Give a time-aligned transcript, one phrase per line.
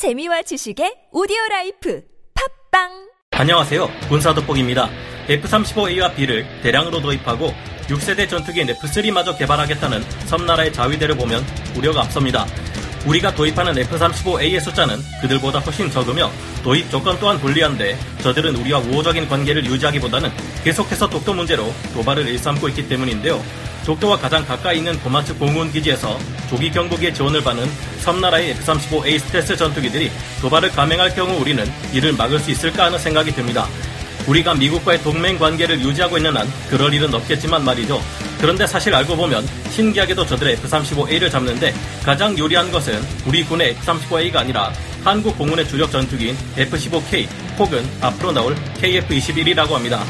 [0.00, 2.00] 재미와 지식의 오디오 라이프
[2.72, 2.88] 팝빵
[3.32, 3.86] 안녕하세요.
[4.08, 4.88] 군사 돋보기입니다.
[5.28, 11.44] F-35A와 B를 대량으로 도입하고 6세대 전투기인 F-3마저 개발하겠다는 섬나라의 자위대를 보면
[11.76, 12.46] 우려가 앞섭니다.
[13.06, 16.30] 우리가 도입하는 F-35A의 숫자는 그들보다 훨씬 적으며
[16.64, 20.30] 도입 조건 또한 불리한데 저들은 우리와 우호적인 관계를 유지하기보다는
[20.64, 23.42] 계속해서 독도 문제로 도발을 일삼고 있기 때문인데요.
[23.84, 26.18] 독도와 가장 가까이 있는 고마츠 공군 기지에서
[26.48, 27.68] 조기 경보기의 지원을 받는
[28.00, 30.10] 섬나라의 F-35A 스텔스 전투기들이
[30.40, 33.66] 도발을 감행할 경우 우리는 이를 막을 수 있을까 하는 생각이 듭니다.
[34.26, 38.00] 우리가 미국과의 동맹 관계를 유지하고 있는 한 그럴 일은 없겠지만 말이죠.
[38.40, 44.72] 그런데 사실 알고 보면 신기하게도 저들의 F-35A를 잡는데 가장 유리한 것은 우리 군의 F-35A가 아니라
[45.04, 47.26] 한국 공군의 주력 전투기인 F-15K
[47.58, 50.04] 혹은 앞으로 나올 KF-21이라고 합니다.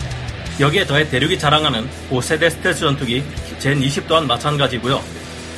[0.58, 3.24] 여기에 더해 대륙이 자랑하는 5세대 스텔스 전투기
[3.60, 5.02] 젠20 또한 마찬가지고요.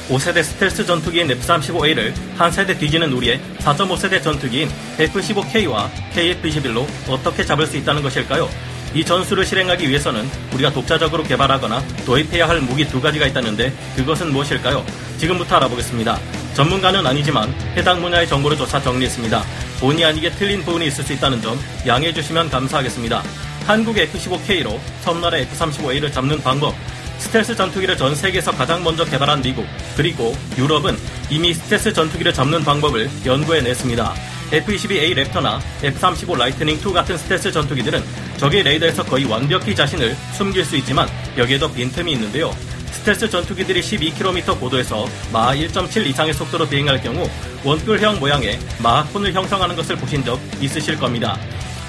[0.09, 7.77] 5세대 스텔스 전투기인 F-35A를 한 세대 뒤지는 우리의 4.5세대 전투기인 F-15K와 KF-21로 어떻게 잡을 수
[7.77, 8.51] 있다는 것일까요?
[8.95, 14.85] 이 전술을 실행하기 위해서는 우리가 독자적으로 개발하거나 도입해야 할 무기 두 가지가 있다는데 그것은 무엇일까요?
[15.17, 16.19] 지금부터 알아보겠습니다.
[16.53, 19.43] 전문가는 아니지만 해당 분야의 정보를 조사 정리했습니다.
[19.81, 23.23] 본의 아니게 틀린 부분이 있을 수 있다는 점 양해해 주시면 감사하겠습니다.
[23.67, 26.75] 한국의 F-15K로 섬나라 F-35A를 잡는 방법,
[27.23, 29.65] 스텔스 전투기를 전 세계에서 가장 먼저 개발한 미국,
[29.97, 30.99] 그리고 유럽은
[31.31, 34.15] 이미 스텔스 전투기를 잡는 방법을 연구해냈습니다.
[34.53, 38.03] F-22A 랩터나 F-35 라이트닝 2 같은 스텔스 전투기들은
[38.37, 42.55] 적의 레이더에서 거의 완벽히 자신을 숨길 수 있지만 여기에도 빈틈이 있는데요.
[42.91, 47.27] 스텔스 전투기들이 12km 고도에서 마하 1.7 이상의 속도로 비행할 경우
[47.65, 51.39] 원뿔형 모양의 Mach cone을 형성하는 것을 보신 적 있으실 겁니다.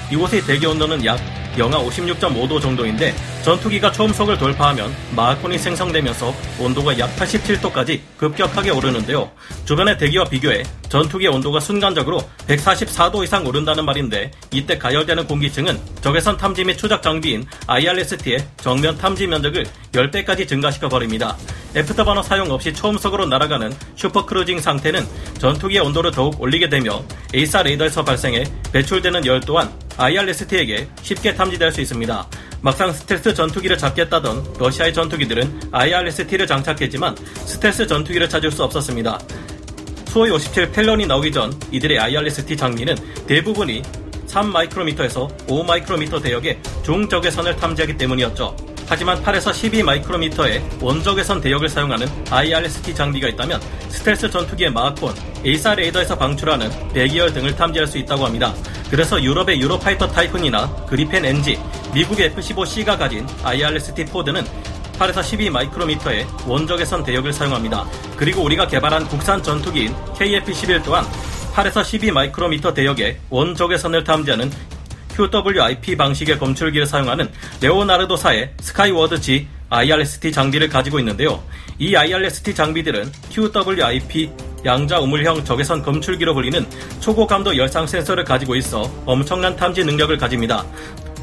[0.09, 1.19] 이곳의 대기 온도는 약
[1.57, 9.29] 영하 56.5도 정도인데 전투기가 초음속을 돌파하면 Mach cone이 생성되면서 온도가 약 87도까지 급격하게 오르는데요.
[9.65, 16.63] 주변의 대기와 비교해 전투기의 온도가 순간적으로 144도 이상 오른다는 말인데 이때 가열되는 공기층은 적외선 탐지
[16.63, 21.38] 및 추적 장비인 IRST의 정면 탐지 면적을 10배까지 증가시켜 버립니다.
[21.75, 25.05] afterburner 사용 없이 초음속으로 날아가는 super cruising 상태는
[25.39, 27.03] 전투기의 온도를 더욱 올리게 되며
[27.34, 32.27] AESA 레이더에서 발생해 배출되는 열 또한 IRST에게 쉽게 탐지될 수 있습니다.
[32.61, 39.19] 막상 스텔스 전투기를 잡겠다던 러시아의 전투기들은 IRST를 장착했지만 스텔스 전투기를 찾을 수 없었습니다.
[40.07, 42.95] 수호이 57 펠런이 나오기 전 이들의 IRST 장비는
[43.27, 43.81] 대부분이
[44.27, 48.72] 3마이크로미터에서 5마이크로미터 대역의 중적외선을 탐지하기 때문이었죠.
[48.88, 55.13] 하지만 8에서 12 마이크로미터의 원적외선 대역을 사용하는 IRST 장비가 있다면 스텔스 전투기의 Mach cone,
[55.45, 58.53] AESA 레이더에서 방출하는 배기열 등을 탐지할 수 있다고 합니다.
[58.89, 61.59] 그래서 유럽의 유로파이터 타이푼이나 그리펜 NG,
[61.93, 64.44] 미국의 F-15C가 가진 IRST pod는
[64.99, 67.85] 8에서 12 마이크로미터의 원적외선 대역을 사용합니다.
[68.16, 71.05] 그리고 우리가 개발한 국산 전투기인 KF-21 또한
[71.53, 74.51] 8에서 12 마이크로미터 대역의 원적외선을 탐지하는
[75.16, 77.29] QWIP 방식의 검출기를 사용하는
[77.62, 81.44] 레오나르도사의 스카이워드 G IRST 장비를 가지고 있는데요.
[81.79, 84.31] 이 IRST 장비들은 QWIP
[84.66, 86.66] 양자 우물형 적외선 검출기로 불리는
[87.00, 90.66] 초고감도 열상 센서를 가지고 있어 엄청난 탐지 능력을 가집니다.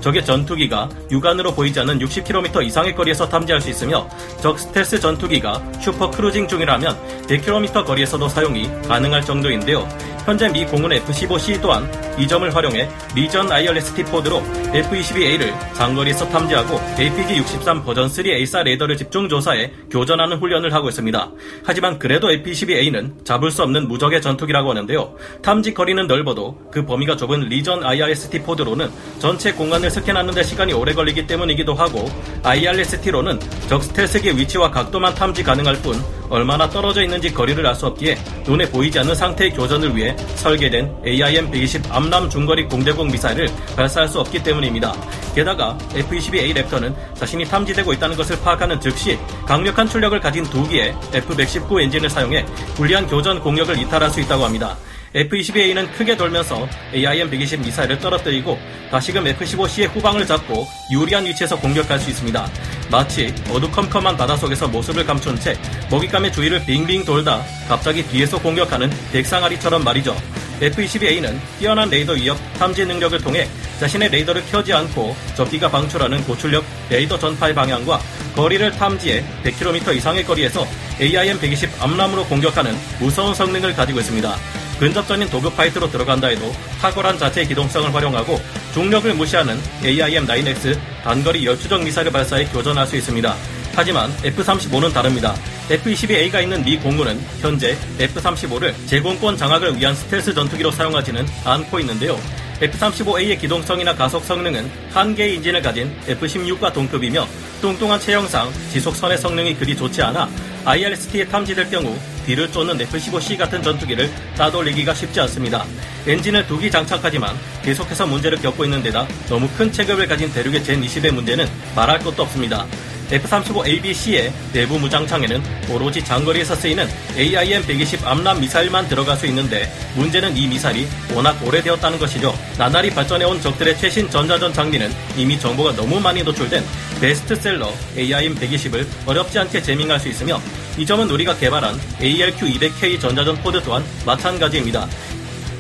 [0.01, 4.09] 적의 전투기가 육안으로 보이지 않는 60km 이상의 거리에서 탐지할 수 있으며
[4.41, 9.87] 적 스텔스 전투기가 super cruising 중이라면 100km 거리에서도 사용이 가능할 정도인데요.
[10.25, 17.85] 현재 미 공군 F-15C 또한 이 점을 활용해 리전 IRST pod로 F-22A를 장거리에서 탐지하고 APG-63
[17.85, 21.31] 버전 3 AESA 레이더를 집중 조사해 교전하는 훈련을 하고 있습니다.
[21.65, 25.17] 하지만 그래도 F-22A는 잡을 수 없는 무적의 전투기라고 하는데요.
[25.43, 30.95] 탐지 거리는 넓어도 그 범위가 좁은 리전 IRST 포드로는 전체 공간을 스캔하는 데 시간이 오래
[30.95, 32.09] 걸리기 때문이기도 하고
[32.43, 38.19] IRST로는 적 스텔스기의 위치와 각도만 탐지 가능할 뿐 얼마나 떨어져 있는지 거리를 알 수 없기에
[38.47, 44.43] 눈에 보이지 않는 상태의 교전을 위해 설계된 AIM-120 암남 중거리 공대공 미사일을 발사할 수 없기
[44.43, 44.95] 때문입니다.
[45.35, 51.81] 게다가 F-22A 랩터는 자신이 탐지되고 있다는 것을 파악하는 즉시 강력한 출력을 가진 두 기의 F-119
[51.83, 54.77] 엔진을 사용해 불리한 교전 공격을 이탈할 수 있다고 합니다.
[55.15, 58.59] F-22A는 크게 돌면서 AIM-120 미사일을 떨어뜨리고
[58.91, 62.49] 다시금 F-15C의 후방을 잡고 유리한 위치에서 공격할 수 있습니다.
[62.91, 65.57] 마치 어두컴컴한 바닷속에서 모습을 감춘 채
[65.91, 70.17] 먹잇감의 주위를 빙빙 돌다 갑자기 뒤에서 공격하는 백상아리처럼 말이죠.
[70.61, 73.49] F-22A는 뛰어난 레이더 위협 탐지 능력을 통해
[73.81, 77.99] 자신의 레이더를 켜지 않고 적기가 방출하는 고출력 레이더 전파의 방향과
[78.37, 80.67] 거리를 탐지해 100km 이상의 거리에서
[81.01, 84.60] AIM-120 AMRAAM으로 공격하는 무서운 성능을 가지고 있습니다.
[84.81, 86.51] 근접전인 dogfight로 들어간다 해도
[86.81, 88.41] 탁월한 자체 기동성을 활용하고
[88.73, 93.37] 중력을 무시하는 AIM-9X 단거리 열추적 미사일을 발사해 교전할 수 있습니다.
[93.75, 95.35] 하지만 F-35는 다릅니다.
[95.69, 102.19] F-22A가 있는 미 공군은 현재 F-35를 제공권 장악을 위한 스텔스 전투기로 사용하지는 않고 있는데요.
[102.63, 107.27] F-35A의 기동성이나 가속 성능은 한 개의 인진을 가진 F-16과 동급이며
[107.61, 110.27] 뚱뚱한 체형상 지속선의 성능이 그리 좋지 않아
[110.65, 111.97] IRST에 탐지될 경우
[112.27, 115.65] 뒤를 쫓는 F-15C 같은 전투기를 따돌리기가 쉽지 않습니다.
[116.07, 121.11] 엔진을 두 기 장착하지만 계속해서 문제를 겪고 있는 데다 너무 큰 체급을 가진 대륙의 젠20의
[121.11, 122.67] 문제는 말할 것도 없습니다.
[123.11, 126.87] F-35ABC의 내부 무장창에는 오로지 장거리에서 쓰이는
[127.17, 132.33] AIM-120 암람 미사일만 들어갈 수 있는데 문제는 이 미사일이 워낙 오래되었다는 것이죠.
[132.57, 136.63] 나날이 발전해온 적들의 최신 전자전 장비는 이미 정보가 너무 많이 노출된
[137.01, 140.41] 베스트셀러 AIM-120을 어렵지 않게 jamming할 수 있으며
[140.77, 144.87] 이 점은 우리가 개발한 ALQ-200K 전자전 pod 또한 마찬가지입니다.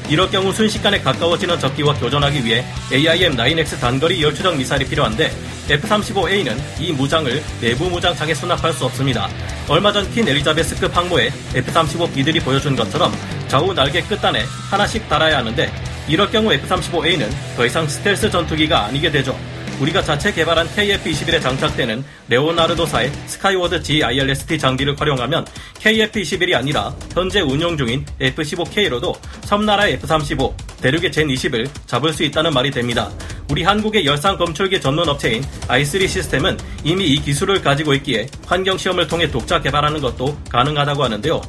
[0.09, 5.31] 이럴 경우 순식간에 가까워지는 적기와 교전하기 위해 AIM-9X 단거리 열추적 미사일이 필요한데
[5.71, 9.29] F-35A는 이 무장을 내부 무장창에 수납할 수 없습니다.
[9.69, 13.13] 얼마 전 퀸 엘리자베스급 항모의 F-35B들이 보여준 것처럼
[13.47, 15.73] 좌우 날개 끝단에 하나씩 달아야 하는데
[16.09, 19.39] 이럴 경우 F-35A는 더 이상 스텔스 전투기가 아니게 되죠.
[19.81, 25.47] 우리가 자체 개발한 KF-21에 장착되는 레오나르도사의 스카이워드 G IRST 장비를 활용하면
[25.79, 33.11] KF-21이 아니라 현재 운용 중인 F-15K로도 섬나라의 F-35, 대륙의 젠20을 잡을 수 있다는 말이 됩니다.
[33.51, 39.09] 우리 한국의 열상 검출기 전문 업체인 i3 시스템은 이미 이 기술을 가지고 있기에 환경 시험을
[39.09, 41.41] 통해 독자 개발하는 것도 가능하다고 하는데요.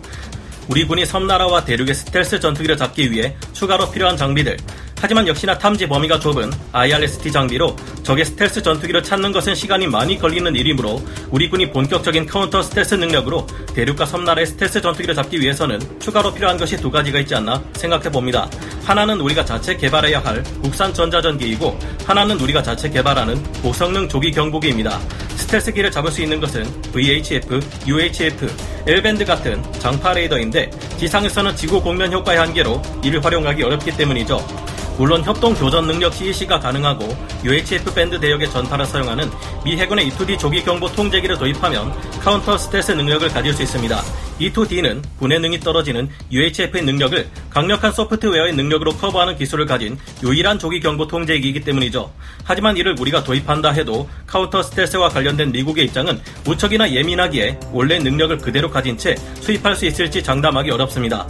[0.67, 4.57] 우리 군이 섬나라와 대륙의 스텔스 전투기를 잡기 위해 추가로 필요한 장비들,
[5.01, 10.56] 하지만 역시나 탐지 범위가 좁은 IRST 장비로 적의 스텔스 전투기를 찾는 것은 시간이 많이 걸리는
[10.56, 11.01] 일이므로
[11.31, 16.77] 우리 군이 본격적인 counter stealth 능력으로 대륙과 섬나라의 스텔스 전투기를 잡기 위해서는 추가로 필요한 것이
[16.77, 18.48] 두 가지가 있지 않나 생각해 봅니다.
[18.83, 25.00] 하나는 우리가 자체 개발해야 할 국산 전자전기이고 하나는 우리가 자체 개발하는 고성능 조기 경보기입니다.
[25.36, 28.48] 스텔스기를 잡을 수 있는 것은 VHF, UHF,
[28.86, 30.69] L밴드 같은 장파 레이더인데
[31.00, 34.70] 지상에서는 지구 곡면 효과의 한계로 이를 활용하기 어렵기 때문이죠.
[35.01, 39.31] 물론 협동 교전 능력 CEC가 가능하고 UHF 밴드 대역의 전파를 사용하는
[39.65, 44.00] 미 해군의 E2D 조기 경보 통제기를 도입하면 counter stealth 능력을 가질 수 있습니다.
[44.39, 51.07] E2D는 분해 능이 떨어지는 UHF의 능력을 강력한 소프트웨어의 능력으로 커버하는 기술을 가진 유일한 조기 경보
[51.07, 52.13] 통제기이기 때문이죠.
[52.44, 58.69] 하지만 이를 우리가 도입한다 해도 counter stealth와 관련된 미국의 입장은 무척이나 예민하기에 원래 능력을 그대로
[58.69, 61.25] 가진 채 수입할 수 있을지 장담하기 어렵습니다.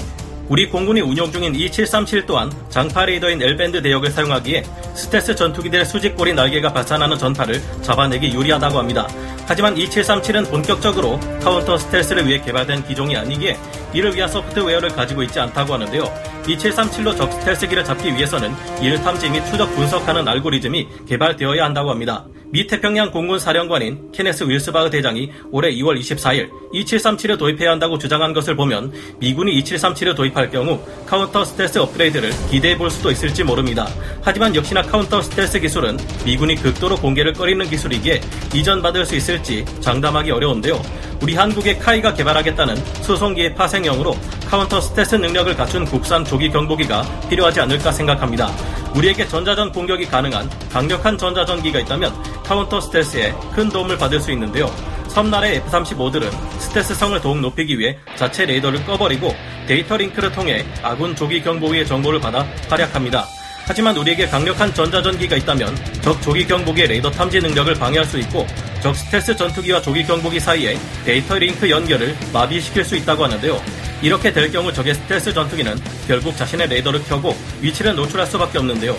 [0.51, 4.63] 우리 공군이 운용 중인 E737 또한 장파 레이더인 L밴드 대역을 사용하기에
[4.95, 9.07] 스텔스 전투기들의 수직꼬리 날개가 발산하는 전파를 잡아내기 유리하다고 합니다.
[9.47, 13.57] 하지만 E737은 본격적으로 counter stealth를 위해 개발된 기종이 아니기에
[13.93, 16.03] 이를 위한 소프트웨어를 가지고 있지 않다고 하는데요.
[16.43, 22.25] E737로 적 스텔스기를 잡기 위해서는 이를 탐지 및 추적 분석하는 알고리즘이 개발되어야 한다고 합니다.
[22.51, 28.57] 미 태평양 공군 사령관인 케네스 윌스바흐 대장이 올해 2월 24일 E737을 도입해야 한다고 주장한 것을
[28.57, 33.87] 보면 미군이 E737을 도입할 경우 카운터 스텔스 업그레이드를 기대해 볼 수도 있을지 모릅니다.
[34.21, 38.19] 하지만 역시나 카운터 스텔스 기술은 미군이 극도로 공개를 꺼리는 기술이기에
[38.53, 40.81] 이전받을 수 있을지 장담하기 어려운데요.
[41.21, 44.13] 우리 한국의 KAI가 개발하겠다는 수송기의 파생형으로
[44.51, 48.51] 카운터 스텔스 능력을 갖춘 국산 조기 경보기가 필요하지 않을까 생각합니다.
[48.93, 52.11] 우리에게 전자전 공격이 가능한 강력한 전자전기가 있다면
[52.43, 54.69] 카운터 스텔스에 큰 도움을 받을 수 있는데요.
[55.07, 59.33] 섬나라의 F-35들은 스텔스성을 더욱 높이기 위해 자체 레이더를 꺼버리고
[59.67, 63.25] 데이터 링크를 통해 아군 조기 경보기의 정보를 받아 활약합니다.
[63.65, 68.45] 하지만 우리에게 강력한 전자전기가 있다면 적 조기 경보기의 레이더 탐지 능력을 방해할 수 있고
[68.81, 73.80] 적 스텔스 전투기와 조기 경보기 사이에 데이터 링크 연결을 마비시킬 수 있다고 하는데요.
[74.01, 78.97] 이렇게 될 경우 적의 스텔스 전투기는 결국 자신의 레이더를 켜고 위치를 노출할 수밖에 없는데요.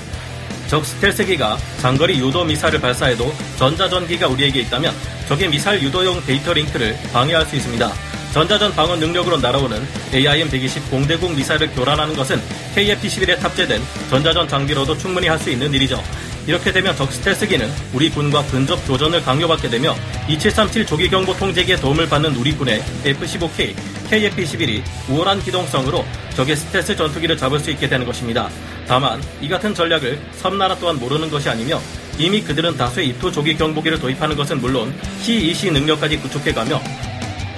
[0.69, 4.95] 적 스텔스기가 장거리 유도 미사일을 발사해도 전자전기가 우리에게 있다면
[5.29, 7.93] 적의 미사일 유도용 데이터 링크를 방해할 수 있습니다.
[8.33, 12.41] 전자전 방어 능력으로 날아오는 AIM-120 공대공 미사일을 교란하는 것은
[12.75, 16.03] KF-11에 탑재된 전자전 장비로도 충분히 할 수 있는 일이죠.
[16.47, 19.95] 이렇게 되면 적 스텔스기는 우리 군과 근접 교전을 강요받게 되며
[20.29, 23.75] 2737 조기 경보 통제기에 도움을 받는 우리 군의 F-15K,
[24.13, 26.05] KF-21이 우월한 기동성으로
[26.37, 28.51] 적의 스텔스 전투기를 잡을 수 있게 되는 것입니다.
[28.87, 31.81] 다만 이 같은 전략을 섬나라 또한 모르는 것이 아니며
[32.19, 36.81] 이미 그들은 다수의 입투 조기 경보기를 도입하는 것은 물론 C-20 능력까지 구축해가며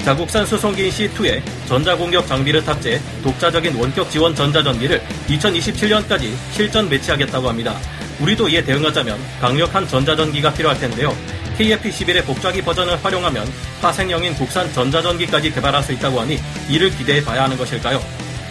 [0.05, 7.75] 자국산 수송기인 C2에 전자공격 장비를 탑재 독자적인 원격 지원 전자전기를 2027년까지 실전 배치하겠다고 합니다.
[8.21, 11.17] 우리도 이에 대응하자면 강력한 전자전기가 필요할 텐데요.
[11.59, 13.47] KF-11의 복잡기 버전을 활용하면
[13.81, 18.01] 파생형인 국산 전자전기까지 개발할 수 있다고 하니 이를 기대해 봐야 하는 것일까요?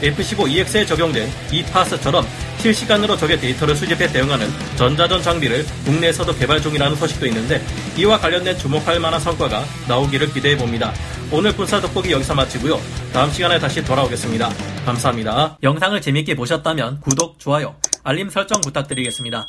[0.01, 2.25] F-15EX에 적용된 E-파스처럼
[2.57, 7.61] 실시간으로 적의 데이터를 수집해 대응하는 전자전 장비를 국내에서도 개발 중이라는 소식도 있는데
[7.97, 10.93] 이와 관련된 주목할 만한 성과가 나오기를 기대해 봅니다.
[11.31, 12.79] 오늘 군사 돋보기 여기서 마치고요.
[13.11, 14.49] 다음 시간에 다시 돌아오겠습니다.
[14.85, 15.57] 감사합니다.
[15.63, 19.47] 영상을 재밌게 보셨다면 구독, 좋아요, 알림 설정 부탁드리겠습니다.